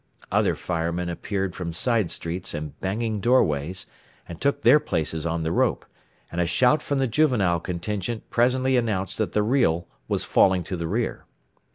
Other 0.31 0.55
firemen 0.55 1.09
appeared 1.09 1.53
from 1.55 1.73
side 1.73 2.09
streets 2.09 2.55
and 2.55 2.73
banging 2.79 3.19
doorways, 3.19 3.85
and 4.27 4.41
took 4.41 4.63
their 4.63 4.79
places 4.79 5.27
on 5.27 5.43
the 5.43 5.51
rope, 5.51 5.85
and 6.31 6.41
a 6.41 6.47
shout 6.47 6.81
from 6.81 6.97
the 6.97 7.05
juvenile 7.05 7.59
contingent 7.59 8.27
presently 8.31 8.77
announced 8.77 9.19
that 9.19 9.33
the 9.33 9.43
reel 9.43 9.87
was 10.07 10.23
falling 10.25 10.63
to 10.63 10.75
the 10.75 10.87
rear. 10.87 11.25